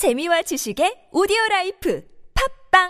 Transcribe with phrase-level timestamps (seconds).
[0.00, 2.88] 재미와 지식의 오디오 라이프 팟빵!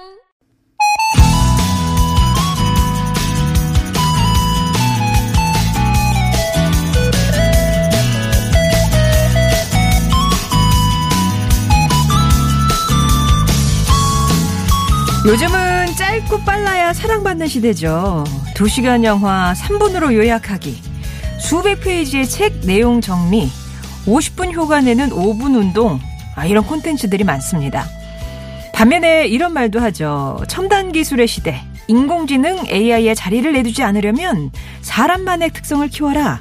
[15.26, 18.22] 요즘은 짧고 빨라야 사랑받는 시대죠.
[18.54, 20.80] 2시간 영화 3분으로 요약하기,
[21.40, 23.48] 수백 페이지의 책 내용 정리,
[24.06, 25.98] 50분 효과 내는 5분 운동,
[26.36, 27.86] 아, 이런 콘텐츠들이 많습니다.
[28.72, 30.42] 반면에 이런 말도 하죠.
[30.48, 36.40] 첨단 기술의 시대, 인공지능 AI의 자리를 내두지 않으려면 사람만의 특성을 키워라.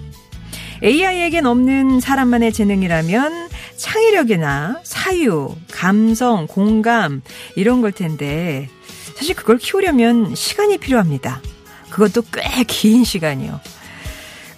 [0.81, 7.21] AI에겐 없는 사람만의 재능이라면 창의력이나 사유, 감성, 공감
[7.55, 8.69] 이런 걸 텐데
[9.16, 11.41] 사실 그걸 키우려면 시간이 필요합니다.
[11.89, 13.59] 그것도 꽤 긴 시간이요.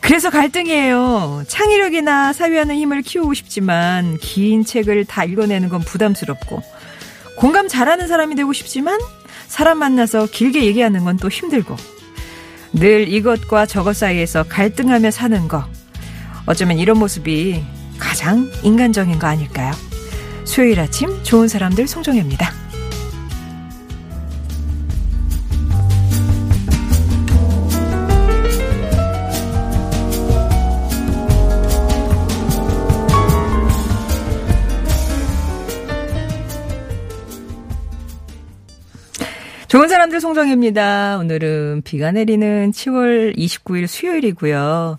[0.02, 1.44] 그래서 갈등이에요.
[1.48, 6.62] 창의력이나 사유하는 힘을 키우고 싶지만 긴 책을 다 읽어내는 건 부담스럽고
[7.38, 9.00] 공감 잘하는 사람이 되고 싶지만
[9.48, 11.76] 사람 만나서 길게 얘기하는 건 또 힘들고
[12.74, 15.66] 늘 이것과 저것 사이에서 갈등하며 사는 거
[16.46, 17.64] 어쩌면 이런 모습이
[18.00, 19.72] 가장 인간적인 거 아닐까요?
[20.46, 22.61] 수요일 아침 좋은 사람들 송정혜입니다.
[39.72, 41.18] 좋은 사람들 송정혜입니다.
[41.20, 44.98] 오늘은 비가 내리는 10월 29일 수요일이고요.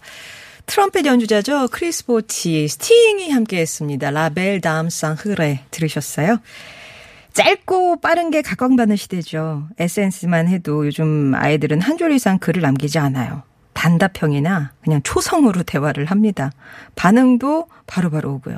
[0.64, 1.68] 트럼펫 연주자죠.
[1.70, 4.10] 크리스 보티, 스팅이 함께 했습니다.
[4.10, 6.38] La Belle Dame Sans Regrets 들으셨어요?
[7.34, 9.68] 짧고 빠른 게 각광받는 시대죠.
[9.78, 13.42] SNS만 해도 요즘 아이들은 한 줄 이상 글을 남기지 않아요.
[13.74, 16.50] 단답형이나 그냥 초성으로 대화를 합니다.
[16.94, 18.56] 반응도 바로바로 바로 오고요.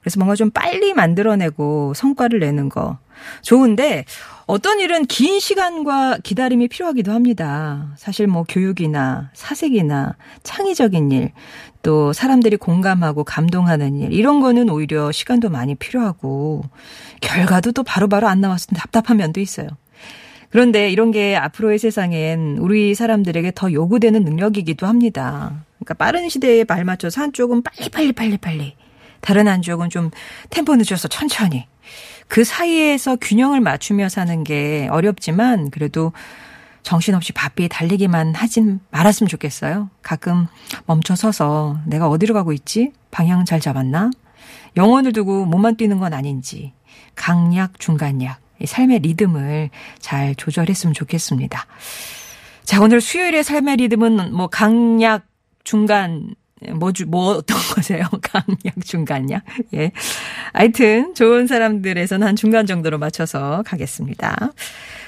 [0.00, 2.96] 그래서 뭔가 좀 빨리 만들어내고 성과를 내는 거
[3.42, 4.06] 좋은데
[4.46, 7.92] 어떤 일은 긴 시간과 기다림이 필요하기도 합니다.
[7.96, 10.14] 사실 뭐 교육이나 사색이나
[10.44, 11.32] 창의적인 일,
[11.82, 16.62] 또 사람들이 공감하고 감동하는 일, 이런 거는 오히려 시간도 많이 필요하고
[17.20, 19.68] 결과도 또 바로바로 안 나왔을 때 답답한 면도 있어요.
[20.50, 25.64] 그런데 이런 게 앞으로의 세상엔 우리 사람들에게 더 요구되는 능력이기도 합니다.
[25.78, 28.76] 그러니까 빠른 시대에 발맞춰서 한쪽은 빨리 빨리 빨리 빨리
[29.20, 30.12] 다른 한쪽은 좀
[30.50, 31.66] 템포 늦어서 천천히
[32.28, 36.12] 그 사이에서 균형을 맞추며 사는 게 어렵지만 그래도
[36.82, 39.90] 정신없이 바삐 달리기만 하진 말았으면 좋겠어요.
[40.02, 40.46] 가끔
[40.86, 42.92] 멈춰 서서 내가 어디로 가고 있지?
[43.10, 44.10] 방향 잘 잡았나?
[44.76, 46.72] 영혼을 두고 몸만 뛰는 건 아닌지
[47.16, 51.66] 강약, 중간약, 이 삶의 리듬을 잘 조절했으면 좋겠습니다.
[52.64, 55.26] 자, 오늘 수요일의 삶의 리듬은 뭐 강약,
[55.64, 56.34] 중간,
[56.74, 58.04] 뭐, 주, 뭐 어떤 거세요?
[58.22, 59.42] 강약, 중간약?
[59.74, 59.92] 예.
[60.52, 64.52] 하여튼, 좋은 사람들에서는 한 중간 정도로 맞춰서 가겠습니다.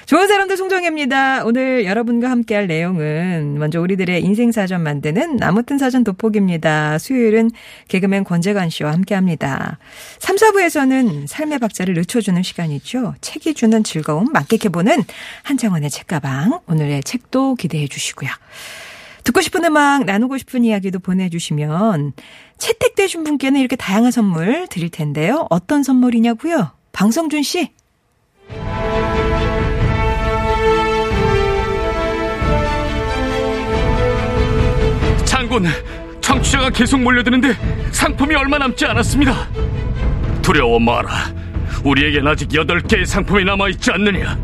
[0.05, 1.45] 좋은 사람들 송정혜입니다.
[1.45, 6.97] 오늘 여러분과 함께 할 내용은 먼저 우리들의 인생 사전 만드는 나무튼 사전 돋보기입니다.
[6.97, 7.51] 수요일은
[7.89, 9.77] 개그맨 권재관 씨와 함께 합니다.
[10.17, 13.15] 3, 4부에서는 삶의 박자를 늦춰주는 시간이죠.
[13.21, 15.03] 책이 주는 즐거움 만끽해보는
[15.43, 16.61] 한창원의 책가방.
[16.67, 18.29] 오늘의 책도 기대해 주시고요.
[19.29, 22.13] 듣고 싶은 음악, 나누고 싶은 이야기도 보내주시면
[22.57, 25.45] 채택되신 분께는 이렇게 다양한 선물 드릴 텐데요.
[25.51, 26.71] 어떤 선물이냐고요?
[26.93, 27.71] 방성준 씨.
[35.25, 35.65] 장군,
[36.21, 37.53] 청취자가 계속 몰려드는데
[37.91, 39.47] 상품이 얼마 남지 않았습니다.
[40.41, 41.09] 두려워 마라.
[41.83, 44.39] 우리에겐 아직 8개의 상품이 남아있지 않느냐.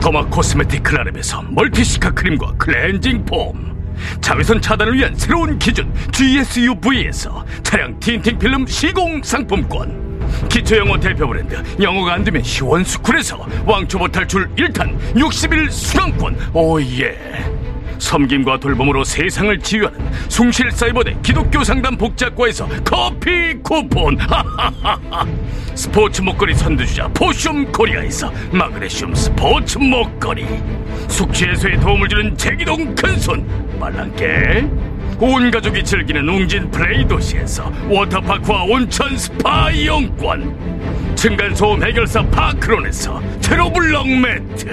[0.00, 3.75] derma cosmetic 클라랩에서 멀티시카 크림과 클렌징 폼.
[4.20, 10.06] 자외선 차단을 위한 새로운 기준 GSUV에서 차량 tinting 필름 시공 상품권.
[10.48, 16.36] 기초영어 대표 브랜드 영어가 안 되면 시원스쿨에서 왕초보 탈출 1탄 60일 수강권.
[16.52, 17.16] 오예.
[17.98, 24.18] 섬김과 돌봄으로 세상을 치유하는 숭실사이버대 기독교 상담 복지학과에서 커피 쿠폰.
[25.74, 30.46] 스포츠 목걸이 선두주자 포슘 코리아에서 마그네슘 스포츠 목걸이
[31.08, 34.68] 숙취 해소에 도움을 주는 제기동 큰손 말랑깨
[35.18, 44.66] 온 가족이 즐기는 웅진 플레이 도시에서 워터파크와 온천 스파 이용권 층간소음 해결사 파크론에서 제로블럭 매트.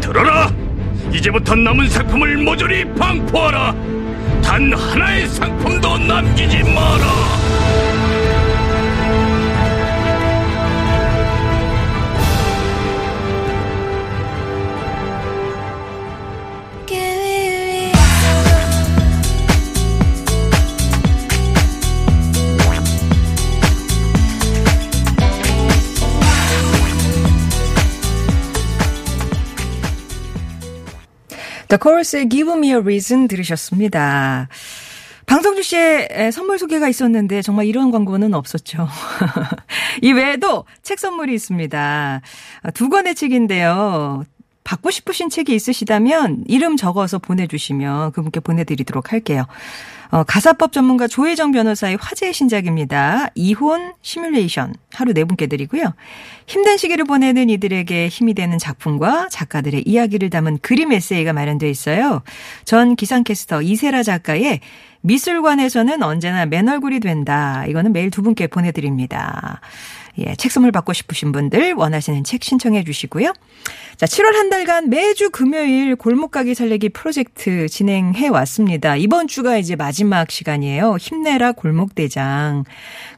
[0.00, 0.50] 들어라!
[1.12, 3.74] 이제부터 남은 상품을 모조리 방포하라!
[4.42, 7.69] 단 하나의 상품도 남기지 마라
[31.70, 34.48] The Chorus의 Give Me a Reason 들으셨습니다.
[35.26, 38.88] 방송주 씨의 선물 소개가 있었는데 정말 이런 광고는 없었죠.
[40.02, 42.22] 이 외에도 책 선물이 있습니다.
[42.74, 44.24] 두 권의 책인데요.
[44.70, 49.46] 받고 싶으신 책이 있으시다면 이름 적어서 보내주시면 그분께 보내드리도록 할게요.
[50.12, 53.30] 어, 가사법 전문가 조혜정 변호사의 화제의 신작입니다.
[53.34, 55.92] 이혼 시뮬레이션 하루 네 분께 드리고요.
[56.46, 62.22] 힘든 시기를 보내는 이들에게 힘이 되는 작품과 작가들의 이야기를 담은 그림 에세이가 마련되어 있어요.
[62.64, 64.60] 전 기상캐스터 이세라 작가의
[65.02, 67.64] 미술관에서는 언제나 맨 얼굴이 된다.
[67.66, 69.60] 이거는 매일 두 분께 보내드립니다.
[70.20, 73.32] 예, 책 선물 받고 싶으신 분들 원하시는 책 신청해 주시고요.
[73.96, 78.96] 자, 7월 한 달간 매주 금요일 골목가게 살리기 프로젝트 진행해 왔습니다.
[78.96, 80.96] 이번 주가 이제 마지막 시간이에요.
[80.98, 82.64] 힘내라 골목대장.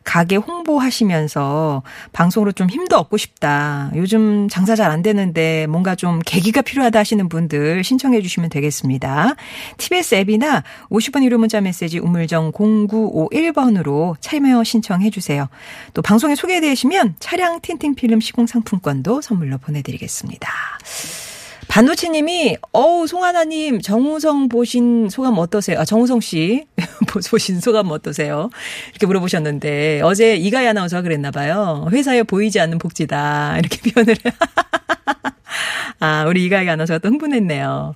[0.04, 1.82] 가게 홍보하시면서
[2.12, 3.90] 방송으로 좀 힘도 얻고 싶다.
[3.94, 9.34] 요즘 장사 잘 안 되는데 뭔가 좀 계기가 필요하다 하시는 분들 신청해 주시면 되겠습니다.
[9.78, 15.48] TBS 앱이나 50원 유료 문자 메시지 우물정 0951번으로 참여 신청해 주세요.
[15.94, 20.48] 또 방송에 소개되시면 차량 틴팅 필름 시공 상품권도 선물로 보내드리겠습니다.
[21.72, 25.80] 반도체 님이, 어우, 송하나님, 정우성 보신 소감 어떠세요?
[25.80, 26.66] 아, 정우성 씨,
[27.30, 28.50] 보신 소감 어떠세요?
[28.90, 31.88] 이렇게 물어보셨는데, 어제 이가희 아나운서가 그랬나봐요.
[31.90, 33.58] 회사에 보이지 않는 복지다.
[33.58, 34.16] 이렇게 표현을.
[35.98, 37.94] 아, 우리 이가희 아나운서가 또 흥분했네요.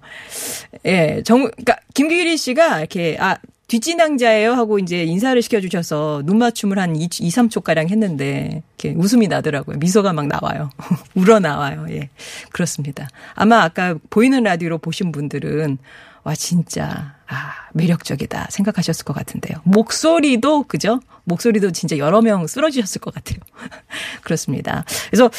[0.87, 3.37] 예, 정, 그니까, 김규리 씨가 이렇게, 아,
[3.69, 9.79] 뒷진앙자예요 하고 이제 인사를 시켜주셔서 눈 맞춤을 한 2, 2 3초가량 했는데, 이렇게 웃음이 나더라고요.
[9.79, 10.71] 미소가 막 나와요.
[11.15, 11.87] 울어 나와요.
[11.91, 12.11] 예.
[12.53, 13.09] 그렇습니다.
[13.35, 15.79] 아마 아까 보이는 라디오로 보신 분들은,
[16.23, 19.59] 와, 진짜, 아, 매력적이다 생각하셨을 것 같은데요.
[19.65, 21.01] 목소리도, 그죠?
[21.25, 23.39] 목소리도 진짜 여러 명 쓰러지셨을 것 같아요.
[24.23, 24.85] 그렇습니다.
[25.11, 25.31] 그래서,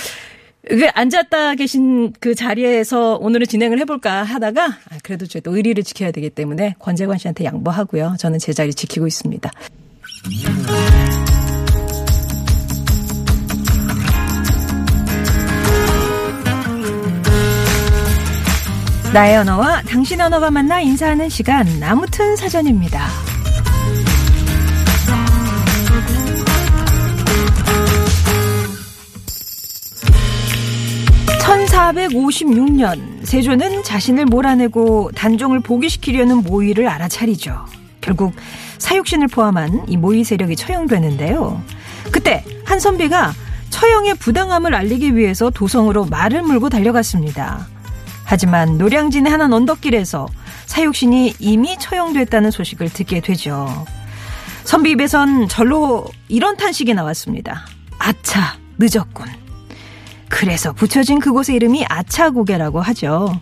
[0.69, 6.29] 그 앉았다 계신 그 자리에서 오늘은 진행을 해볼까 하다가 아, 그래도 저희도 의리를 지켜야 되기
[6.29, 8.15] 때문에 권재관 씨한테 양보하고요.
[8.19, 9.51] 저는 제 자리 지키고 있습니다.
[19.13, 23.07] 나의 언어와 당신 언어가 만나 인사하는 시간 아무튼 사전입니다.
[31.77, 37.65] 1456년 세조는 자신을 몰아내고 단종을 복위시키려는 모의를 알아차리죠.
[38.01, 38.33] 결국
[38.79, 41.62] 사육신을 포함한 이 모의 세력이 처형되는데요.
[42.12, 43.33] 그때 한 선비가
[43.69, 47.68] 처형의 부당함을 알리기 위해서 도성으로 말을 물고 달려갔습니다.
[48.24, 50.27] 하지만 노량진의 한 언덕길에서
[50.65, 53.85] 사육신이 이미 처형됐다는 소식을 듣게 되죠.
[54.63, 57.65] 선비 입에선 절로 이런 탄식이 나왔습니다.
[58.00, 59.46] 아차, 늦었군.
[60.38, 63.42] 그래서 붙여진 그곳의 이름이 아차고개라고 하죠.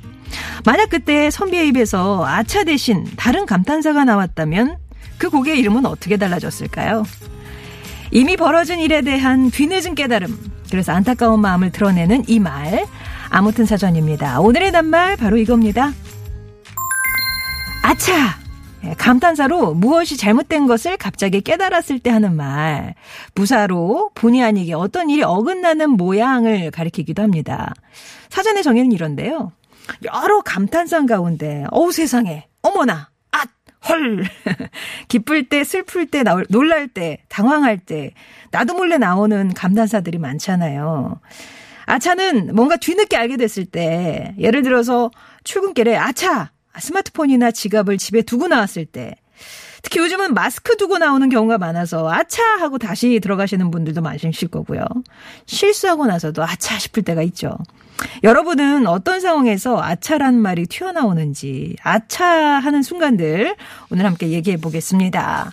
[0.63, 4.77] 만약 그때 선비의 입에서 아차 대신 다른 감탄사가 나왔다면
[5.17, 7.03] 그 고개의 이름은 어떻게 달라졌을까요?
[8.11, 10.37] 이미 벌어진 일에 대한 뒤늦은 깨달음.
[10.71, 12.85] 그래서 안타까운 마음을 드러내는 이 말.
[13.29, 14.39] 아무튼 사전입니다.
[14.39, 15.91] 오늘의 낱말 바로 이겁니다.
[17.83, 18.44] 아차!
[18.85, 22.93] 예, 감탄사로 무엇이 잘못된 것을 갑자기 깨달았을 때 하는 말.
[23.33, 27.73] 부사로 본의 아니게 어떤 일이 어긋나는 모양을 가리키기도 합니다.
[28.29, 29.51] 사전의 정의는 이런데요.
[30.03, 33.49] 여러 감탄사 가운데, 어우 세상에, 어머나, 앗,
[33.87, 34.23] 헐.
[35.07, 38.13] 기쁠 때, 슬플 때, 놀랄 때, 당황할 때,
[38.51, 41.19] 나도 몰래 나오는 감탄사들이 많잖아요.
[41.85, 45.11] 아차는 뭔가 뒤늦게 알게 됐을 때, 예를 들어서
[45.43, 46.54] 출근길에 아차!
[46.79, 49.15] 스마트폰이나 지갑을 집에 두고 나왔을 때
[49.85, 54.83] 특히 요즘은 마스크 두고 나오는 경우가 많아서 아차 하고 다시 들어가시는 분들도 많으실 거고요.
[55.45, 57.55] 실수하고 나서도 아차 싶을 때가 있죠.
[58.23, 63.55] 여러분은 어떤 상황에서 아차라는 말이 튀어나오는지 아차 하는 순간들
[63.91, 65.51] 오늘 함께 얘기해 보겠습니다.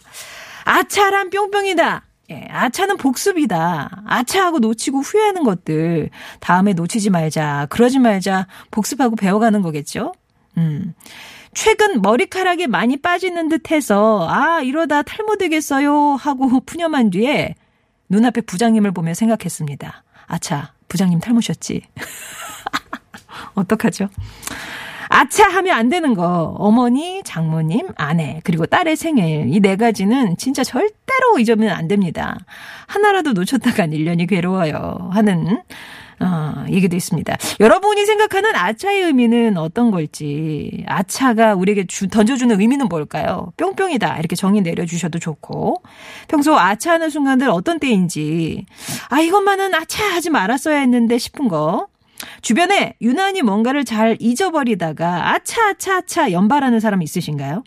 [0.64, 2.02] 아차란 뿅뿅이다.
[2.31, 4.05] 예, 아차는 복습이다.
[4.07, 6.09] 아차하고 놓치고 후회하는 것들
[6.41, 7.67] 다음에 놓치지 말자.
[7.69, 8.47] 그러지 말자.
[8.71, 10.14] 복습하고 배워가는 거겠죠?
[10.57, 10.95] 음.
[11.55, 16.15] 최근 머리카락이 많이 빠지는 듯 해서, 아, 이러다 탈모 되겠어요.
[16.15, 17.55] 하고 푸념한 뒤에
[18.09, 20.03] 눈앞에 부장님을 보며 생각했습니다.
[20.27, 21.83] 아차, 부장님 탈모셨지.
[23.55, 24.09] 어떡하죠?
[25.09, 26.55] 아차 하면 안 되는 거.
[26.59, 29.47] 어머니, 장모님, 아내, 그리고 딸의 생일.
[29.55, 32.39] 이 네 가지는 진짜 절대로 잊으면 안 됩니다.
[32.87, 35.11] 하나라도 놓쳤다간 1년이 괴로워요.
[35.13, 35.61] 하는
[36.23, 37.37] 어, 얘기도 있습니다.
[37.61, 43.52] 여러분이 생각하는 아차의 의미는 어떤 걸지, 아차가 우리에게 주, 던져주는 의미는 뭘까요?
[43.57, 44.19] 뿅뿅이다.
[44.19, 45.83] 이렇게 정의 내려주셔도 좋고,
[46.29, 48.67] 평소 아차하는 순간들 어떤 때인지,
[49.09, 51.88] 아, 이것만은 아차 하지 말았어야 했는데 싶은 거,
[52.41, 57.64] 주변에 유난히 뭔가를 잘 잊어버리다가 아차 아차 아차 연발하는 사람 있으신가요?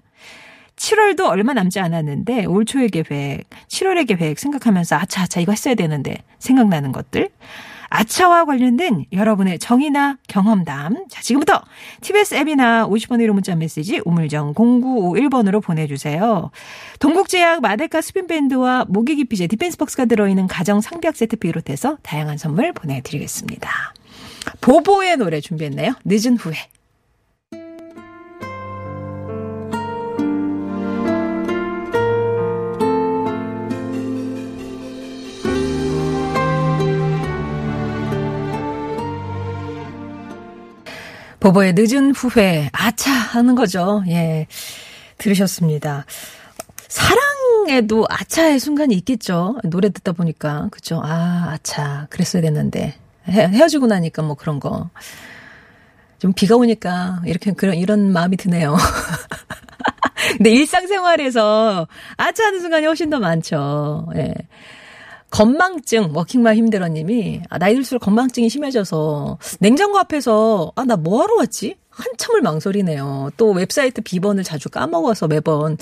[0.76, 6.18] 7월도 얼마 남지 않았는데 올 초의 계획, 7월의 계획 생각하면서 아차 아차 이거 했어야 되는데
[6.40, 7.30] 생각나는 것들.
[7.96, 11.06] 아차와 관련된 여러분의 정의나 경험담.
[11.10, 11.62] 자, 지금부터
[12.02, 16.52] TBS 앱이나 50번의 1호 문자 메시지 우물정 0951번으로 보내주세요.
[17.00, 23.70] 동국제약 마데카 스핀밴드와 모기 기피제 디펜스박스가 들어있는 가정 상비약 세트 비롯해서 다양한 선물 보내드리겠습니다.
[24.60, 25.94] 보보의 노래 준비했네요.
[26.04, 26.56] 늦은 후에.
[41.46, 44.04] 보보의 늦은 후회, 아차 하는 거죠.
[44.08, 44.48] 예.
[45.20, 46.06] 들으셨습니다.
[46.88, 49.56] 사랑에도 아차의 순간이 있겠죠.
[49.64, 50.70] 노래 듣다 보니까.
[50.72, 51.04] 그죠.
[51.04, 52.08] 아, 아차.
[52.10, 52.96] 그랬어야 됐는데.
[53.30, 54.90] 헤, 헤어지고 나니까 뭐 그런 거.
[56.18, 58.76] 좀 비가 오니까 이렇게 그런, 이런 마음이 드네요.
[60.38, 61.88] 근데 일상생활에서
[62.18, 64.08] 아차 하는 순간이 훨씬 더 많죠.
[64.16, 64.34] 예.
[65.36, 71.76] 건망증 워킹맘 힘들어님이 아, 나이 들수록 건망증이 심해져서 냉장고 앞에서 아 나 뭐하러 왔지?
[71.90, 73.32] 한참을 망설이네요.
[73.38, 75.78] 또 웹사이트 비번을 자주 까먹어서 매번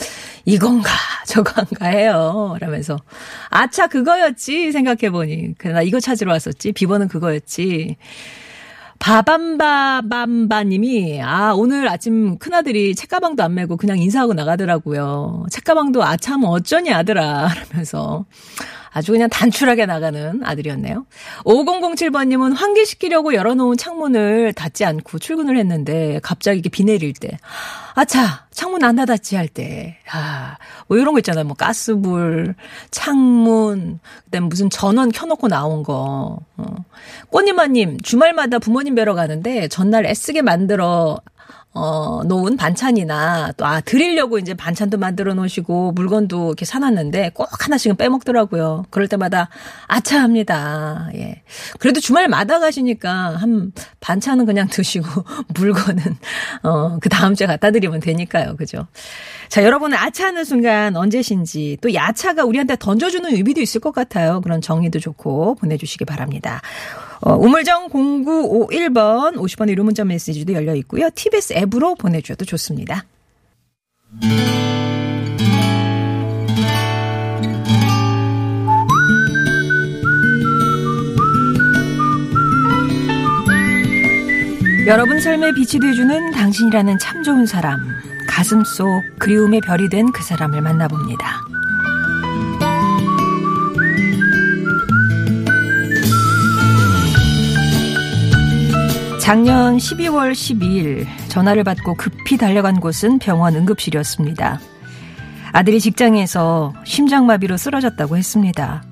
[0.45, 0.89] 이건가
[1.27, 2.55] 저건가 해요.
[2.59, 2.97] 라면서
[3.49, 7.97] 아차 그거였지 생각해보니 그래 나 이거 찾으러 왔었지 비번은 그거였지.
[8.99, 15.45] 바밤바밤바님이 아 오늘 아침 큰아들이 책가방도 안 메고 그냥 인사하고 나가더라고요.
[15.51, 18.25] 책가방도 아참 어쩌니 아들아 라면서
[18.93, 21.05] 아주 그냥 단출하게 나가는 아들이었네요.
[21.45, 27.37] 5007번님은 환기시키려고 열어놓은 창문을 닫지 않고 출근을 했는데 갑자기 이게 비 내릴 때
[27.95, 30.57] 아차 창문 안 닫았지 할 때 아,
[30.87, 31.43] 뭐 이런 거 있잖아요.
[31.45, 32.55] 뭐 가스불,
[32.91, 36.39] 창문, 그다음 무슨 전원 켜놓고 나온 거.
[36.57, 36.75] 어.
[37.29, 41.19] 꽃님아님 주말마다 부모님 뵈러 가는데 전날 애쓰게 만들어
[41.75, 47.95] 어, 놓은 반찬이나 또, 아, 드리려고 이제 반찬도 만들어 놓으시고 물건도 이렇게 사놨는데 꼭 하나씩은
[47.95, 48.85] 빼먹더라고요.
[48.91, 49.49] 그럴 때마다
[49.87, 51.09] 아차합니다.
[51.15, 51.41] 예.
[51.79, 55.07] 그래도 주말마다 가시니까 한 반찬은 그냥 드시고
[55.55, 56.17] 물건은,
[56.61, 58.55] 어, 그 다음 주에 갖다 드리면 되니까요.
[58.55, 58.85] 그죠?
[59.49, 64.41] 자, 여러분은 아차하는 순간 언제신지 또 야차가 우리한테 던져주는 의미도 있을 것 같아요.
[64.41, 66.61] 그런 정의도 좋고 보내주시기 바랍니다.
[67.25, 71.09] 어, 우물정 0951번 50번의 유료 문자 메시지도 열려 있고요.
[71.15, 73.05] TBS 앱으로 보내주셔도 좋습니다.
[84.85, 87.79] 여러분 삶에 빛이 되어주는 당신이라는 참 좋은 사람,
[88.27, 88.85] 가슴 속
[89.19, 91.52] 그리움의 별이 된 그 사람을 만나봅니다.
[99.23, 104.59] 작년 12월 12일 전화를 받고 급히 달려간 곳은 병원 응급실이었습니다.
[105.53, 108.83] 아들이 직장에서 심장마비로 쓰러졌다고 했습니다.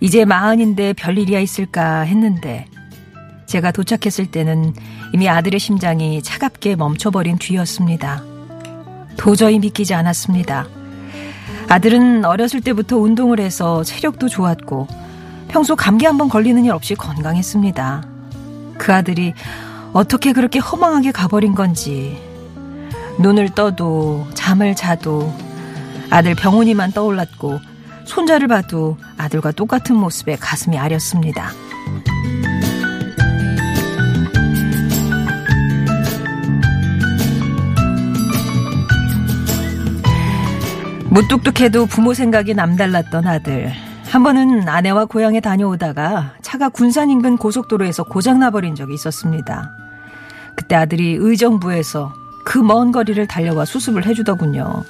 [0.00, 2.66] 이제 마흔인데 별일이야 있을까 했는데
[3.46, 4.74] 제가 도착했을 때는
[5.12, 8.24] 이미 아들의 심장이 차갑게 멈춰버린 뒤였습니다.
[9.16, 10.66] 도저히 믿기지 않았습니다.
[11.68, 14.88] 아들은 어렸을 때부터 운동을 해서 체력도 좋았고
[15.46, 18.13] 평소 감기 한번 걸리는 일 없이 건강했습니다.
[18.78, 19.34] 그 아들이
[19.92, 22.20] 어떻게 그렇게 허망하게 가버린 건지
[23.18, 25.32] 눈을 떠도 잠을 자도
[26.10, 27.58] 아들 병훈이만 떠올랐고
[28.04, 31.50] 손자를 봐도 아들과 똑같은 모습에 가슴이 아렸습니다.
[41.14, 43.72] 무뚝뚝해도 부모 생각이 남달랐던 아들.
[44.14, 49.72] 한 번은 아내와 고향에 다녀오다가 차가 군산 인근 고속도로에서 고장나버린 적이 있었습니다.
[50.54, 54.84] 그때 아들이 의정부에서 그 먼 거리를 달려와 수습을 해주더군요.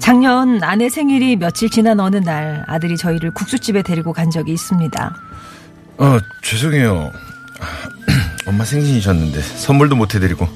[0.00, 5.16] 작년 아내 생일이 며칠 지난 어느 날 아들이 저희를 국수집에 데리고 간 적이 있습니다.
[5.96, 7.10] 어, 죄송해요.
[8.46, 10.46] 엄마 생신이셨는데 선물도 못 해드리고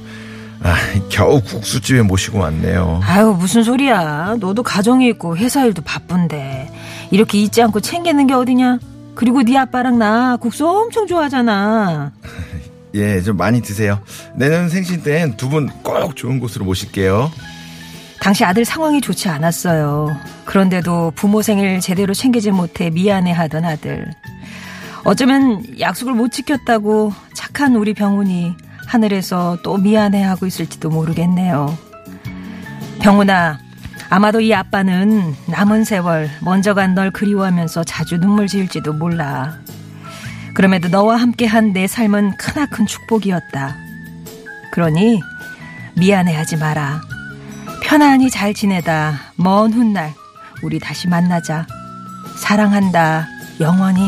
[0.63, 0.75] 아,
[1.09, 3.01] 겨우 국수집에 모시고 왔네요.
[3.05, 4.37] 아유 무슨 소리야.
[4.41, 6.71] 너도 가정이 있고 회사 일도 바쁜데
[7.11, 8.79] 이렇게 잊지 않고 챙기는 게 어디냐?
[9.15, 12.13] 그리고 네 아빠랑 나 국수 엄청 좋아하잖아.
[12.95, 14.01] 예, 좀 많이 드세요.
[14.35, 17.31] 내년 생신 땐 두 분 꼭 좋은 곳으로 모실게요.
[18.21, 20.17] 당시 아들 상황이 좋지 않았어요.
[20.45, 24.11] 그런데도 부모 생일 제대로 챙기지 못해 미안해하던 아들.
[25.05, 28.55] 어쩌면 약속을 못 지켰다고 착한 우리 병훈이
[28.89, 31.77] 하늘에서 또 미안해하고 있을지도 모르겠네요.
[33.01, 33.59] 병훈아,
[34.11, 39.59] 아마도 이 아빠는 남은 세월 먼저 간 널 그리워하면서 자주 눈물 지을지도 몰라.
[40.55, 43.77] 그럼에도 너와 함께한 내 삶은 크나큰 축복이었다.
[44.73, 45.21] 그러니
[45.97, 47.03] 미안해하지 마라.
[47.83, 50.15] 편안히 잘 지내다 먼 훗날
[50.63, 51.67] 우리 다시 만나자.
[52.43, 53.29] 사랑한다.
[53.61, 54.01] 영원히.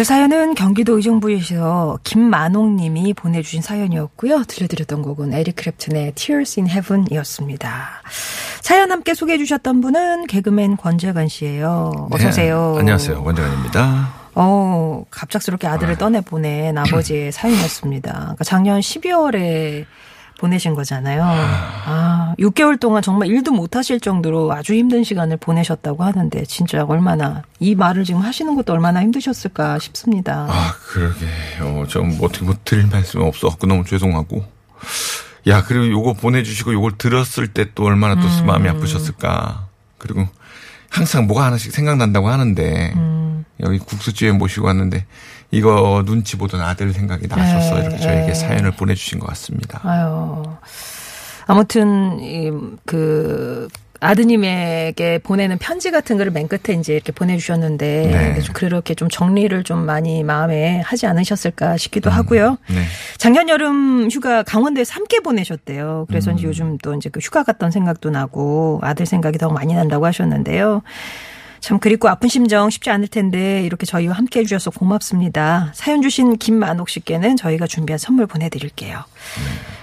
[0.00, 4.44] 오늘 사연은 경기도 의정부에서 김만옥 님이 보내주신 사연이었고요.
[4.44, 8.00] 들려드렸던 곡은 에릭 크랩튼의 Tears in Heaven이었습니다.
[8.62, 12.08] 사연 함께 소개해 주셨던 분은 개그맨 권재관 씨예요.
[12.10, 12.72] 어서 오세요.
[12.76, 13.22] 네, 안녕하세요.
[13.22, 14.14] 권정현입니다.
[14.36, 18.10] 어, 갑작스럽게 아들을 떠내보낸 아버지의 사연이었습니다.
[18.10, 19.84] 그러니까 작년 12월에
[20.40, 21.22] 보내신 거잖아요.
[21.22, 27.42] 아, 6개월 동안 정말 일도 못 하실 정도로 아주 힘든 시간을 보내셨다고 하는데, 진짜 얼마나,
[27.58, 30.46] 이 말을 지금 하시는 것도 얼마나 힘드셨을까 싶습니다.
[30.48, 31.26] 아, 그러게.
[31.60, 34.42] 어, 좀 어떻게 뭐 드릴 말씀이 없어갖고 너무 죄송하고.
[35.46, 38.46] 야, 그리고 요거 보내주시고 요걸 들었을 때 또 얼마나 또 음.
[38.46, 39.68] 마음이 아프셨을까.
[39.98, 40.26] 그리고
[40.88, 43.44] 항상 뭐가 하나씩 생각난다고 하는데, 음.
[43.60, 45.04] 여기 국수집에 모시고 왔는데,
[45.50, 48.34] 이거 눈치 보던 아들 생각이 나셔서 네, 이렇게 저에게 네.
[48.34, 49.80] 사연을 보내주신 것 같습니다.
[49.82, 50.44] 아유.
[51.46, 52.52] 아무튼, 이,
[52.86, 53.68] 그,
[54.02, 58.40] 아드님에게 보내는 편지 같은 거를 맨 끝에 이제 이렇게 보내주셨는데, 네.
[58.40, 62.56] 좀 그렇게 좀 정리를 좀 많이 마음에 하지 않으셨을까 싶기도 하고요.
[62.68, 62.84] 네.
[63.18, 66.06] 작년 여름 휴가 강원도에서 함께 보내셨대요.
[66.08, 66.38] 그래서 음.
[66.38, 70.82] 이제 요즘 또 이제 그 휴가 갔던 생각도 나고 아들 생각이 더 많이 난다고 하셨는데요.
[71.60, 75.70] 참 그립고 아픈 심정 쉽지 않을 텐데 이렇게 저희와 함께 해주셔서 고맙습니다.
[75.74, 79.04] 사연 주신 김만옥 씨께는 저희가 준비한 선물 보내드릴게요.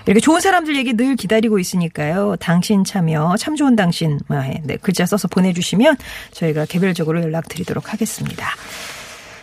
[0.06, 2.36] 이렇게 좋은 사람들 얘기 늘 기다리고 있으니까요.
[2.40, 4.20] 당신 참여, 참 좋은 당신,
[4.64, 5.98] 네, 글자 써서 보내주시면
[6.32, 8.48] 저희가 개별적으로 연락드리도록 하겠습니다.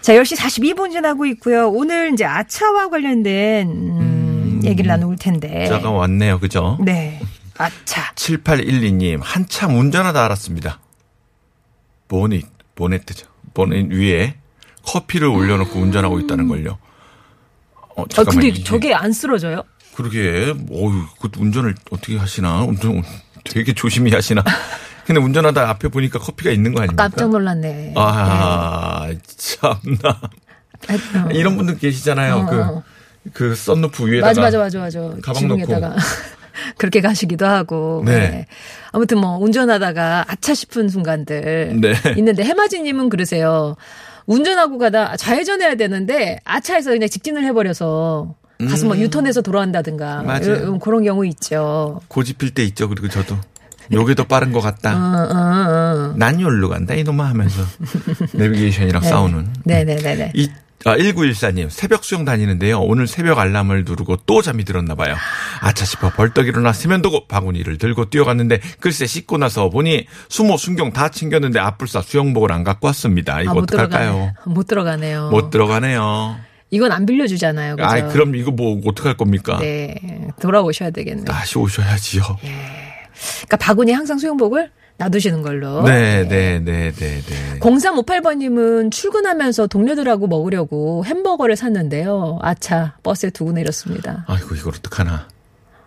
[0.00, 1.70] 자, 10시 42분 지나고 있고요.
[1.70, 5.66] 오늘 이제 아차와 관련된 음, 얘기를 나눌 텐데.
[5.66, 6.40] 자가 왔네요.
[6.40, 6.78] 그죠?
[6.80, 7.20] 네.
[7.56, 8.12] 아차.
[8.14, 10.80] 7812님, 한참 운전하다 알았습니다.
[12.14, 12.46] 보닛,
[12.76, 13.26] 보네트죠.
[13.54, 14.36] 보닛 위에
[14.86, 16.78] 커피를 올려놓고 운전하고 있다는 걸요.
[17.96, 18.34] 어, 아, 잠깐만.
[18.42, 19.62] 근데 이게- 저게 안 쓰러져요?
[19.96, 22.62] 그러게, 어유, 그 운전을 어떻게 하시나?
[22.62, 23.02] 운전
[23.44, 24.42] 되게 조심히 하시나?
[25.06, 27.02] 근데 운전하다 앞에 보니까 커피가 있는 거 아닙니까?
[27.08, 27.94] 깜짝 놀랐네.
[27.96, 30.20] 아, 참나.
[31.24, 31.28] 어.
[31.32, 32.34] 이런 분들 계시잖아요.
[32.36, 32.82] 어, 그, 어.
[33.32, 34.28] 그 썬루프 위에다가.
[34.28, 35.00] 맞아, 맞아, 맞아, 맞아.
[35.22, 35.96] 가방 지붕에다가.
[36.84, 38.02] 그렇게 가시기도 하고.
[38.04, 38.44] 네.
[38.92, 41.80] 아무튼 뭐, 운전하다가 아차 싶은 순간들.
[41.80, 41.94] 네.
[42.18, 43.74] 있는데, 해마지님은 그러세요.
[44.26, 48.34] 운전하고 가다 좌회전해야 되는데, 아차해서 그냥 직진을 해버려서,
[48.68, 50.20] 가서 뭐 유턴해서 돌아간다든가.
[50.20, 50.26] 음.
[50.26, 50.42] 맞아요.
[50.56, 52.02] 이런- 그런 경우 있죠.
[52.08, 52.88] 고집필 때 있죠.
[52.90, 53.36] 그리고 저도.
[53.92, 54.94] 요게 더 빠른 것 어, 같다.
[54.94, 55.28] 어,
[56.10, 56.14] 어.
[56.16, 57.62] 난 여기로 간다, 이놈아 하면서.
[58.34, 59.48] 내비게이션이랑 싸우는.
[59.64, 60.32] 네네네네.
[60.34, 60.50] 이,
[60.86, 62.78] 아, 1914님, 새벽 수영 다니는데요.
[62.80, 65.16] 오늘 새벽 알람을 누르고 또 잠이 들었나 봐요.
[65.60, 71.08] 아차 싶어 벌떡 일어나 세면도구 바구니를 들고 뛰어갔는데 글쎄 씻고 나서 보니 수모, 순경 다
[71.08, 73.40] 챙겼는데 앞불사 수영복을 안 갖고 왔습니다.
[73.40, 74.34] 이거 아, 못 어떡할까요?
[74.46, 75.30] 못 들어가네요.
[75.30, 76.36] 못 들어가네요.
[76.70, 77.76] 이건 안 빌려주잖아요.
[77.76, 77.88] 그죠?
[77.88, 79.58] 아, 그럼 이거 뭐 어떡할 겁니까?
[79.60, 79.94] 네.
[80.40, 81.24] 돌아오셔야 되겠네요.
[81.24, 82.22] 다시 오셔야지요.
[83.46, 85.82] 그러니까 바구니 항상 수영복을 놔두시는 걸로.
[85.82, 87.58] 네, 네, 네, 네, 네.
[87.60, 92.38] 0358번님은 출근하면서 동료들하고 먹으려고 햄버거를 샀는데요.
[92.42, 94.24] 아차, 버스에 두고 내렸습니다.
[94.28, 95.26] 아이고, 이걸 어떡하나.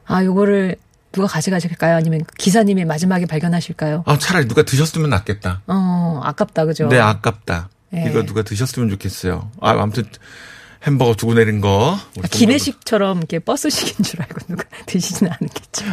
[0.06, 0.76] 아, 요거를
[1.12, 1.96] 누가 가져가실까요?
[1.96, 4.04] 아니면 기사님이 마지막에 발견하실까요?
[4.06, 5.62] 아, 차라리 누가 드셨으면 낫겠다.
[5.67, 6.88] 어, 아깝다, 그죠?
[6.89, 7.70] 네, 아깝다.
[7.89, 8.08] 네.
[8.10, 9.50] 이거 누가 드셨으면 좋겠어요.
[9.62, 10.04] 아, 아무튼
[10.86, 11.98] 햄버거 두고 내린 거.
[12.24, 15.86] 아, 기내식처럼 이렇게 버스식인 줄 알고 누가 드시진 않겠죠.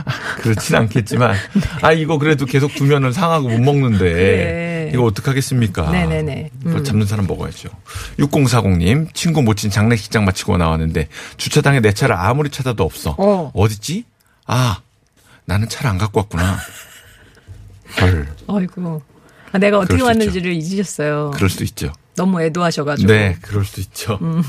[0.42, 1.34] 그렇진 않겠지만,
[1.82, 4.04] 아, 이거 그래도 계속 두면은 상하고 못 먹는데,
[4.84, 4.90] 네.
[4.92, 5.90] 이거 어떡 하겠습니까?
[5.90, 6.50] 네네네.
[6.66, 6.84] 이거 음.
[6.84, 7.70] 잡는 사람 먹어야죠.
[8.18, 13.14] 6040님, 친구 모친 장례식장 마치고 나왔는데, 주차장에 내 차를 아무리 찾아도 없어.
[13.18, 13.50] 어.
[13.54, 14.04] 어딨지?
[14.46, 14.80] 아,
[15.46, 16.58] 나는 차를 안 갖고 왔구나.
[18.00, 19.02] 헐, 아이고.
[19.52, 20.04] 아, 내가 어떻게 수.
[20.04, 21.30] 왔는지를 잊으셨어요.
[21.34, 21.92] 그럴 수도 있죠.
[22.16, 23.12] 너무 애도하셔가지고.
[23.12, 24.18] 네, 그럴 수도 있죠.
[24.22, 24.42] 음.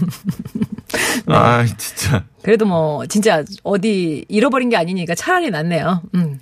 [1.28, 2.26] 아, 진짜.
[2.44, 6.02] 그래도 뭐 진짜 어디 잃어버린 게 아니니까 차라리 낫네요.
[6.16, 6.40] 음.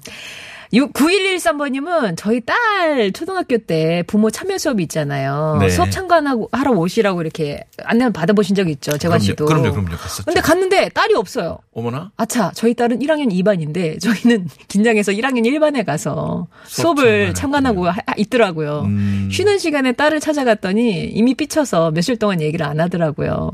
[0.73, 5.57] 9113번님은 저희 딸 초등학교 때 부모 참여 수업이 있잖아요.
[5.59, 5.69] 네.
[5.69, 8.97] 수업 참관하고 하러 오시라고 이렇게 안내를 받아보신 적 있죠.
[8.97, 9.45] 재관 그럼요, 씨도.
[9.45, 9.89] 그럼요, 그럼요.
[9.97, 10.23] 갔었죠.
[10.25, 11.59] 근데 갔는데 딸이 없어요.
[11.73, 12.11] 어머나?
[12.17, 17.87] 아차, 저희 딸은 1학년 2반인데 저희는 긴장해서 1학년 1반에 가서 수업 수업을 참관하고.
[17.89, 18.81] 하- 있더라고요.
[18.85, 19.29] 음.
[19.31, 23.49] 쉬는 시간에 딸을 찾아갔더니 이미 삐쳐서 며칠 동안 얘기를 안 하더라고요.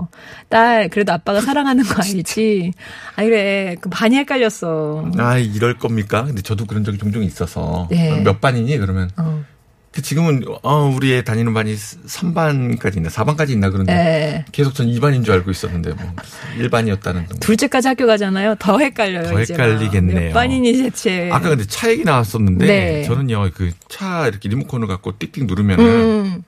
[0.50, 2.72] 딸, 그래도 아빠가 사랑하는 거 알지?
[3.16, 3.76] 아, 그래.
[3.80, 5.12] 그 많이 헷갈렸어.
[5.18, 6.24] 아, 이럴 겁니까?
[6.26, 8.22] 근데 저도 그런 적이 좀 종종 있어서 네.
[8.22, 9.44] 몇 반이니 그러면 어.
[9.92, 14.46] 그 지금은 어 우리 애 다니는 반이 3반까지 있나 4반까지 있나 그런데 예.
[14.52, 16.14] 계속 전 2반인 줄 알고 있었는데 뭐
[16.60, 17.40] 1반이었다는 둥.
[17.40, 18.56] 둘째까지 학교 가잖아요.
[18.60, 19.24] 더 헷갈려요.
[19.24, 19.40] 더.
[19.40, 20.28] 헷갈리겠네요.
[20.28, 21.32] 몇 반이니 대체.
[21.34, 23.04] 아까 근데 차 얘기 나왔었는데 네.
[23.04, 26.44] 저는요 그 차 이렇게 리모컨을 갖고 띡띡 누르면은 음.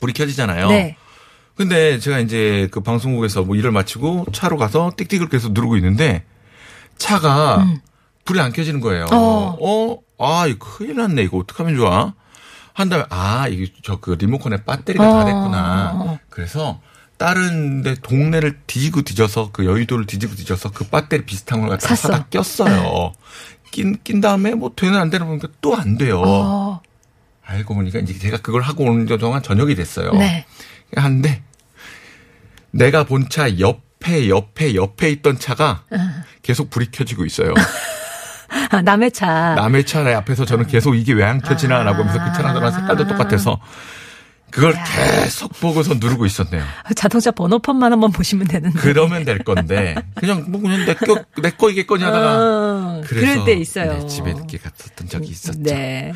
[0.00, 0.68] 불이 켜지잖아요.
[0.68, 0.96] 네.
[1.56, 6.24] 근데 제가 이제 그 방송국에서 뭐 일을 마치고 차로 가서 띡띡을 계속 누르고 있는데
[6.98, 7.66] 차가
[8.30, 9.06] 불이 안 켜지는 거예요.
[9.06, 9.12] 음.
[9.12, 9.56] 어.
[9.60, 9.98] 어?
[10.18, 11.22] 아, 이거 큰일 났네.
[11.22, 12.14] 이거 어떡하면 좋아?
[12.74, 15.24] 한 다음에, 아, 이게 저 그 리모컨에 배터리가 다 어.
[15.24, 16.18] 됐구나.
[16.30, 16.80] 그래서
[17.16, 22.08] 다른 데 동네를 뒤지고 뒤져서 그 여의도를 뒤지고 뒤져서 그 배터리 비슷한 걸 갖다 샀어.
[22.08, 22.14] 네.
[22.14, 23.12] 사다 꼈어요.
[23.72, 26.22] 낀, 낀 다음에 뭐 되는 안 되는 보니까 또 안 돼요.
[26.24, 26.80] 어.
[27.44, 30.12] 알고 보니까 이제 제가 그걸 하고 오는 동안 저녁이 됐어요.
[30.12, 30.46] 네.
[30.96, 31.42] 한데
[32.70, 35.82] 내가 본 차 옆에 옆에 옆에 있던 차가
[36.42, 37.52] 계속 불이 켜지고 있어요.
[38.70, 39.54] 아, 남의 차.
[39.54, 43.60] 남의 차 앞에서 저는 계속 이게 왜 안 켜지나라고 하면서 그 차랑 저랑 색깔도 똑같아서
[44.50, 46.64] 그걸 계속 보고서 누르고 있었네요.
[46.96, 48.80] 자동차 번호판만 한번 보시면 되는데.
[48.80, 53.92] 그러면 될 건데 그냥 뭐 그냥 내거 내거 이겠거니 하다가 어, 그럴 때 있어요.
[53.92, 55.62] 네, 집에 늦게 갔었던 적이 있었죠.
[55.62, 56.12] 네.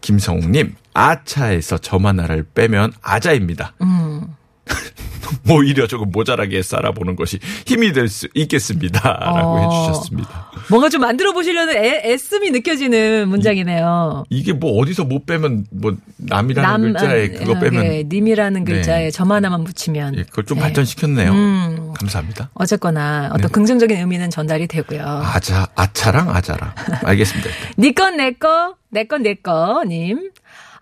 [0.00, 3.72] 김성욱님 아차에서 점 하나를 빼면 아자입니다.
[3.82, 4.28] 음.
[5.50, 9.86] 오히려 조금 모자라게 살아보는 것이 힘이 될 수 있겠습니다라고 어.
[9.88, 10.50] 해주셨습니다.
[10.70, 14.24] 뭔가 좀 만들어 보시려는 애, 애씀이 느껴지는 문장이네요.
[14.30, 18.72] 이 게 뭐 어디서 못 빼면 뭐 남이라는 글자에 그거 아, 빼면 예, 님이라는 네.
[18.72, 20.16] 글자에 점 하나만 붙이면.
[20.18, 20.64] 예, 그걸 좀 네.
[20.64, 21.32] 발전시켰네요.
[21.32, 21.92] 음.
[21.98, 22.50] 감사합니다.
[22.54, 23.48] 어쨌거나 어떤 네.
[23.48, 25.02] 긍정적인 의미는 전달이 되고요.
[25.02, 26.72] 아자 아차랑 아자랑
[27.04, 27.50] 알겠습니다.
[27.78, 30.30] 니건 내꺼, 내건 내꺼, 님.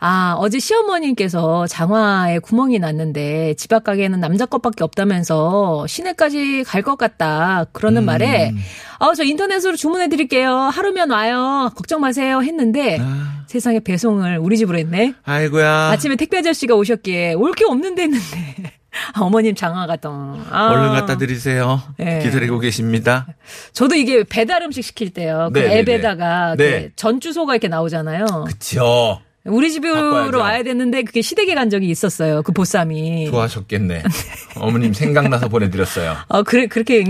[0.03, 6.97] 아, 어제 시어머님께서 장화에 구멍이 났는데 집 앞 가게에는 남자 것밖에 없다면서 시내까지 갈 것
[6.97, 7.67] 같다.
[7.73, 8.53] 그러는 말에
[8.99, 10.51] 아, 저 인터넷으로 주문해 드릴게요.
[10.55, 11.71] 하루면 와요.
[11.77, 12.41] 걱정 마세요.
[12.43, 13.45] 했는데 아.
[13.47, 15.13] 세상에 배송을 우리 집으로 했네.
[15.25, 15.91] 아이고야.
[15.91, 18.27] 아침에 택배 아저씨가 오셨기에 올 게 없는데 했는데
[19.15, 20.11] 아, 어머님 장화가 또
[20.51, 20.69] 아.
[20.71, 21.83] 얼른 갖다 드리세요.
[22.01, 22.21] 예.
[22.23, 23.27] 기다리고 계십니다.
[23.75, 25.51] 저도 이게 배달 음식 시킬 때요.
[25.53, 26.83] 그 네, 네, 앱에다가 네.
[26.89, 28.25] 그 전 주소가 이렇게 나오잖아요.
[28.47, 29.21] 그쵸.
[29.51, 30.39] 우리 집으로 바꿔야죠.
[30.39, 32.43] 와야 됐는데 그게 시댁에 간 적이 있었어요.
[32.43, 33.27] 그 보쌈이.
[33.31, 34.03] 좋아하셨겠네.
[34.57, 36.17] 어머님 생각나서 보내드렸어요.
[36.29, 37.03] 어, 그래, 그렇게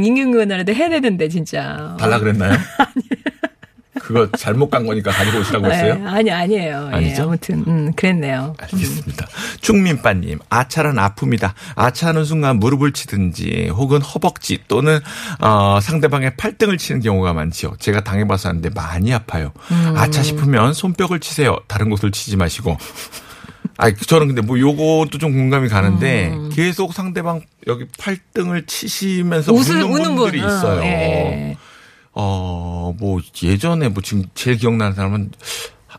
[0.74, 1.96] 해야 되는데, 진짜.
[1.98, 2.56] 달라 그랬나요?
[4.00, 5.94] 그거 잘못 간 거니까 가지고 오시라고 했어요?
[5.94, 6.88] 네, 아니, 아니에요.
[6.92, 7.22] 예, 아니죠?
[7.24, 8.54] 아무튼, 음, 그랬네요.
[8.58, 9.26] 알겠습니다.
[9.60, 11.52] 충민빠님, 아차란 아픕니다.
[11.76, 14.98] 아차하는 순간 무릎을 치든지 혹은 허벅지 또는
[15.40, 17.74] 어, 상대방의 팔등을 치는 경우가 많지요.
[17.78, 19.52] 제가 당해봐서 하는데 많이 아파요.
[19.70, 19.94] 음.
[19.96, 21.58] 아차 싶으면 손뼉을 치세요.
[21.68, 22.76] 다른 곳을 치지 마시고.
[23.76, 29.58] 아, 저는 근데 뭐 요것도 좀 공감이 가는데 계속 상대방 여기 팔등을 치시면서 음.
[29.58, 30.16] 우는 분.
[30.16, 30.80] 분들이 있어요.
[30.80, 31.56] 어, 예.
[32.12, 35.30] 어, 뭐, 예전에 뭐 지금 제일 기억나는 사람은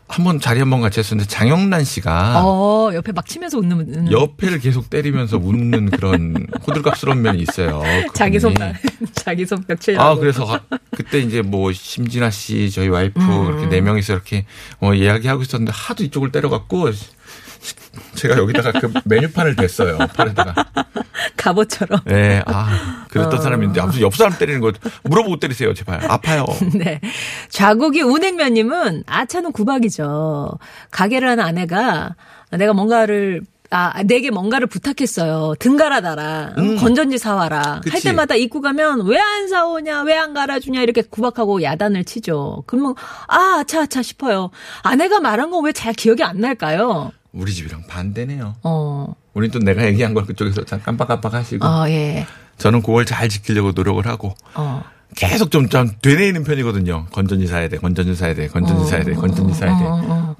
[0.08, 4.12] 한 번 자리 한 번 같이 했었는데 장영란 씨가 어, 옆에 막 치면서 웃는 분.
[4.12, 7.80] 옆에를 계속 때리면서 웃는 그런 호들갑스러운 면이 있어요.
[8.12, 8.54] 자기 그분이.
[8.54, 8.74] 손,
[9.14, 10.02] 자기 손뼉 치려고.
[10.04, 13.46] 아, 그래서 가- 그때 이제 뭐 심진아 씨, 저희 와이프 음.
[13.46, 14.44] 이렇게 네 명이서 이렇게
[14.80, 16.90] 어, 이야기하고 있었는데 하도 이쪽을 때려갖고
[18.14, 19.98] 제가 여기다가 그 메뉴판을 댔어요.
[20.14, 20.54] 팔에다가.
[21.36, 22.00] 갑옷처럼.
[22.06, 23.42] 네, 아, 그랬던 어.
[23.42, 24.72] 사람인데 아무튼 옆 사람 때리는 거
[25.04, 26.00] 물어보고 때리세요, 제발.
[26.10, 26.44] 아파요.
[26.74, 27.00] 네.
[27.50, 30.58] 좌국이 운행면님은 아차는 구박이죠.
[30.90, 32.14] 가게를 하는 아내가
[32.50, 33.42] 내가 뭔가를
[33.74, 35.54] 아, 내게 뭔가를 부탁했어요.
[35.58, 36.52] 등 갈아달라.
[36.58, 37.58] 응, 건전지 사와라.
[37.62, 37.80] 할 음.
[37.80, 38.02] 그치.
[38.04, 42.64] 때마다 입고 가면 왜 안 사오냐, 왜 안 갈아주냐, 이렇게 구박하고 야단을 치죠.
[42.66, 42.94] 그러면,
[43.28, 44.50] 아, 아차, 아차 싶어요.
[44.82, 47.12] 아내가 말한 거왜잘 기억이 안 날까요?
[47.32, 48.56] 우리 집이랑 반대네요.
[48.62, 52.26] 어, 우리 또 내가 얘기한 걸 그쪽에서 참 깜빡깜빡 하시고 어, 예.
[52.58, 54.82] 저는 그걸 잘 지키려고 노력을 하고 어.
[55.16, 57.06] 계속 좀, 좀 되뇌이는 편이거든요.
[57.12, 59.84] 건전지 사야 돼, 건전지 사야 돼, 건전지 사야 돼, 건전지 사야 돼.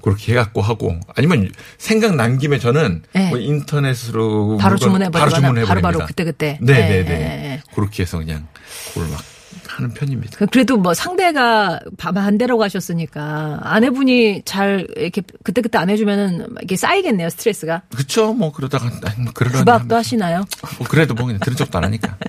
[0.01, 3.29] 그렇게 해갖고 하고 아니면 생각 난 김에 저는 네.
[3.29, 5.67] 뭐 인터넷으로 바로 물건 주문해버리거나 바로 주문해버립니다.
[5.81, 6.57] 바로바로 그때그때.
[6.61, 7.11] 네네네.
[7.11, 7.61] 예, 예, 예.
[7.75, 8.47] 그렇게 해서 그냥
[8.93, 9.21] 그걸 막
[9.67, 10.37] 하는 편입니다.
[10.37, 17.83] 그- 그래도 뭐 상대가 반대로 가셨으니까 아내분이 잘 이렇게 그때그때 안 해주면은 이게 쌓이겠네요 스트레스가
[17.95, 18.33] 그쵸?
[18.33, 18.85] 뭐 그러다가
[19.17, 19.95] 뭐 그러려니 구박도 하면서.
[19.97, 20.45] 하시나요?
[20.79, 22.17] 뭐 그래도 뭐 그냥 들은 적도 안 하니까.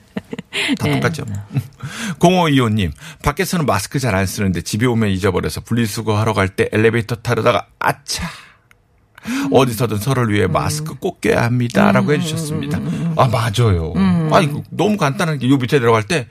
[0.79, 0.95] 다 네.
[1.01, 1.25] 똑같죠.
[1.25, 1.35] 뭐.
[2.21, 2.93] 0525님,
[3.25, 8.29] 밖에서는 마스크 잘 안 쓰는데 집에 오면 잊어버려서 분리수거 하러 갈 때 엘리베이터 타려다가 아차!
[9.51, 11.91] 어디서든 서로를 위해 마스크 꼭 껴야 합니다.
[11.93, 12.79] 라고 해주셨습니다.
[13.17, 13.95] 아, 맞아요.
[14.33, 16.29] 아니, 그 너무 간단한 게 요 밑에 내려갈 때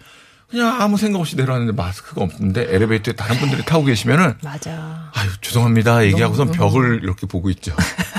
[0.54, 5.10] 그냥 아무 생각 없이 내려왔는데 마스크가 없는데 엘리베이터에 다른 분들이 타고 계시면은 맞아.
[5.16, 6.06] 아유, 죄송합니다.
[6.06, 7.76] 얘기하고선 벽을 이렇게 보고 있죠.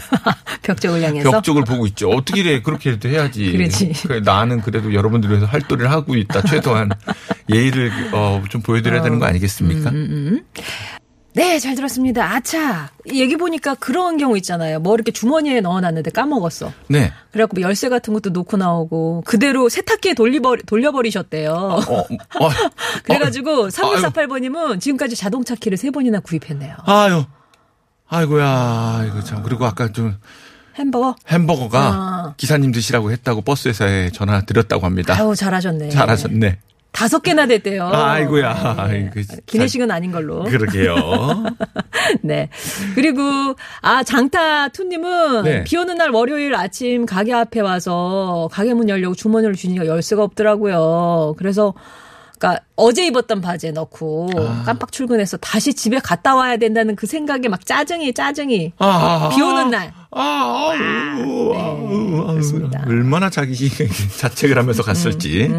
[0.62, 1.30] 벽 쪽을 향해서.
[1.30, 2.10] 벽 쪽을 보고 있죠.
[2.10, 3.52] 어떻게 래 그렇게도 해야지.
[3.52, 3.92] 그러지.
[4.08, 6.42] 그래, 나는 그래도 여러분들 위해서 활동을 하고 있다.
[6.42, 6.90] 최소한
[7.48, 9.90] 예의를 어, 좀 보여드려야 되는 거 아니겠습니까?
[9.90, 10.40] 음,
[11.34, 12.32] 네, 잘 들었습니다.
[12.32, 12.90] 아차.
[13.12, 14.78] 얘기 보니까 그런 경우 있잖아요.
[14.78, 16.72] 뭐 이렇게 주머니에 넣어놨는데 까먹었어.
[16.88, 17.12] 네.
[17.32, 21.52] 그래갖고 뭐 열쇠 같은 것도 놓고 나오고 그대로 세탁기에 돌리버, 돌려버리셨대요.
[21.52, 22.50] 어, 어,
[23.02, 23.68] 그래가지고 아유.
[23.68, 26.76] 3148번님은 지금까지 자동차 키를 세 번이나 구입했네요.
[26.86, 27.24] 아유.
[28.08, 29.06] 아이고야.
[29.08, 29.42] 이거 참.
[29.42, 30.16] 그리고 아까 좀
[30.76, 31.16] 햄버거?
[31.28, 32.34] 햄버거가 아.
[32.36, 35.16] 기사님 드시라고 했다고 버스에서 전화 드렸다고 합니다.
[35.18, 35.88] 아유, 잘하셨네.
[35.88, 36.58] 잘하셨네.
[36.94, 37.88] 다섯 개나 됐대요.
[37.92, 38.76] 아이고야.
[38.78, 40.44] 아이고, 기내식은 아닌 걸로.
[40.44, 40.94] 그러게요.
[42.22, 42.48] 네.
[42.94, 43.20] 그리고
[43.82, 45.64] 아 장타 투님은 네.
[45.64, 51.34] 비 오는 날 월요일 아침 가게 앞에 와서 가게 문 열려고 주머니를 주니까 열쇠가 없더라고요.
[51.36, 51.74] 그래서
[52.38, 54.62] 그러니까 어제 입었던 바지에 넣고 아.
[54.66, 59.70] 깜빡 출근해서 다시 집에 갔다 와야 된다는 그 생각에 막 짜증이 짜증이 아, 비 오는
[59.70, 59.92] 날.
[60.16, 62.84] 아, 아우, 그렇습니다.
[62.86, 63.68] 음, 얼마나 자기
[64.18, 65.50] 자책을 하면서 갔을지.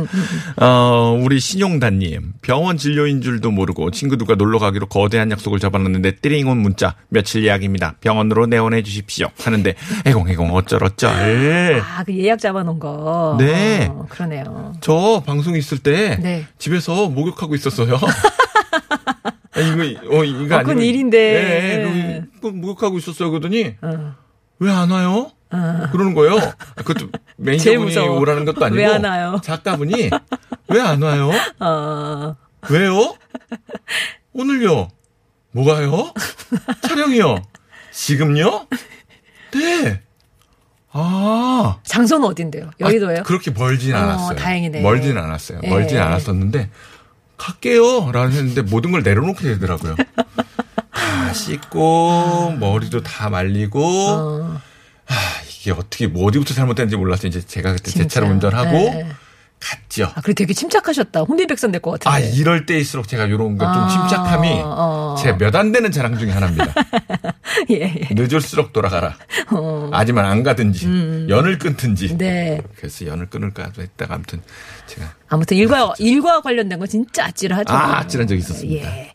[0.58, 2.34] 어, 우리 신용단님.
[2.42, 6.96] 병원 진료인 줄도 모르고 친구들과 놀러 가기로 거대한 약속을 잡아놨는데 띠링 온 문자.
[7.10, 7.96] 며칠 예약입니다.
[8.00, 9.28] 병원으로 내원해 주십시오.
[9.40, 9.76] 하는데,
[10.06, 11.10] 애공애공 어쩔어쩔.
[11.84, 13.36] 아 그 예약 잡아놓은 거.
[13.40, 13.88] 네.
[13.92, 14.74] 어, 그러네요.
[14.80, 16.46] 저 방송 있을 때 네.
[16.60, 17.96] 집에서 목욕하고 있었어요.
[19.56, 19.84] 아, 이거,
[20.18, 21.18] 어, 이거 어, 그건 일인데.
[21.18, 23.30] 네, 여기 목욕하고 있었어요.
[23.32, 24.16] 그러더니, 어.
[24.60, 25.32] 왜안 와요?
[25.92, 26.36] 그러는 거예요.
[26.76, 27.98] 그것도 매니저분이.
[27.98, 29.40] 오라는 것도 아니고 왜 안 와요?
[29.44, 30.10] 작가분이
[30.70, 31.32] 왜 안 와요?
[31.62, 32.36] 어.
[32.70, 33.16] 왜요?
[34.34, 34.90] 오늘요.
[35.52, 36.12] 뭐가요?
[36.82, 37.42] 촬영이요.
[37.94, 38.68] 지금요?
[39.54, 40.02] 네.
[41.96, 41.98] 아.
[41.98, 42.72] 장소는 어딘데요?
[42.80, 43.20] 여의도예요?
[43.22, 44.36] 아, 그렇게 멀진 어, 않았어요.
[44.38, 44.82] 다행이네.
[44.82, 45.62] 멀진 않았어요.
[45.64, 45.70] 예.
[45.70, 46.70] 멀진 않았었는데
[47.38, 48.12] 갈게요.
[48.12, 49.96] 라는 했는데 모든 걸 내려놓게 되더라고요.
[50.92, 54.62] 다 씻고 머리도 다 말리고 어.
[55.08, 55.14] 아,
[55.50, 58.20] 이게 어떻게 뭐 어디부터 잘못됐는지 몰라서 이제 제가 그때 제 진짜.
[58.22, 59.10] 차로 운전하고 네.
[59.66, 60.12] 갔죠.
[60.16, 61.22] 아, 그래 되게 침착하셨다.
[61.22, 62.10] 혼비백산 될 것 같은데.
[62.16, 65.16] 아 이럴 때일수록 제가 이런 거좀 아, 침착함이 어.
[65.20, 66.74] 제몇 안 되는 자랑 중에 하나입니다.
[67.72, 68.08] 예, 예.
[68.12, 69.16] 늦을수록 돌아가라.
[69.92, 72.12] 아니면 안 가든지 연을 끊든지.
[72.12, 72.18] 음.
[72.18, 72.62] 네.
[72.78, 74.42] 그래서 연을 끊을까 했다가 아무튼
[74.88, 77.74] 제가 아무튼 일과 일과 관련된 건 진짜 아찔하죠.
[77.74, 78.88] 아, 아찔한 적이 있었습니다.
[78.98, 79.12] 예.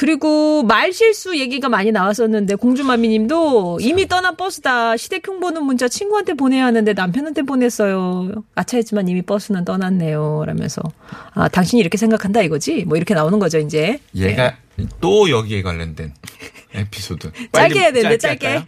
[0.00, 4.96] 그리고 말 실수 얘기가 많이 나왔었는데 공주마미님도 이미 떠난 버스다.
[4.96, 8.30] 시댁 흉보는 문자 친구한테 보내야 하는데 남편한테 보냈어요.
[8.54, 10.44] 아차했지만 이미 버스는 떠났네요.
[10.46, 10.80] 라면서
[11.34, 12.86] 아 당신이 이렇게 생각한다 이거지?
[12.86, 14.00] 뭐 이렇게 나오는 거죠 이제.
[14.16, 14.56] 얘가
[15.02, 16.14] 또 여기에 관련된
[16.72, 17.32] 에피소드.
[17.32, 17.48] 네.
[17.52, 18.46] 짧게 해야 되는데 짧게.
[18.46, 18.64] 할까요?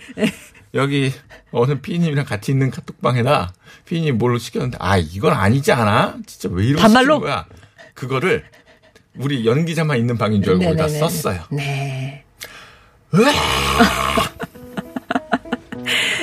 [0.75, 1.13] 여기
[1.51, 3.55] 어느 피디님이랑 같이 있는 카톡방에다
[3.87, 6.19] 피디님 뭘로 시켰는데 아 이건 아니지 않아?
[6.27, 7.15] 진짜 왜 이런 반말로?
[7.15, 7.47] 시킨 거야?
[7.95, 8.45] 그거를
[9.19, 10.99] 우리 연기자만 있는 방인 줄 알고 거기다 네네네.
[11.01, 11.41] 썼어요.
[11.51, 12.25] 네.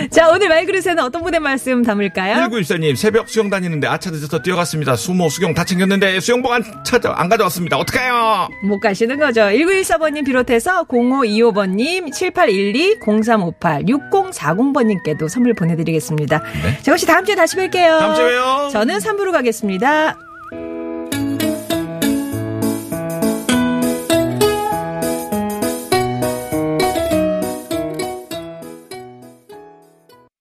[0.09, 2.35] 자 오늘 말그릇에는 어떤 분의 말씀 담을까요?
[2.47, 4.95] 1914님 새벽 수영 다니는데 아차 늦어서 뛰어갔습니다.
[4.95, 7.77] 수모 수경 다 챙겼는데 수영복 안 찾아 안 가져왔습니다.
[7.77, 8.47] 어떡해요?
[8.63, 9.41] 못 가시는 거죠.
[9.41, 16.41] 1914번님 비롯해서 0525번님, 7812, 0358, 6040번님께도 선물 보내드리겠습니다.
[16.63, 16.79] 네.
[16.81, 17.99] 저 혹시 다음 주에 다시 뵐게요.
[17.99, 18.69] 다음 주에 봬요.
[18.71, 20.17] 저는 3부로 가겠습니다.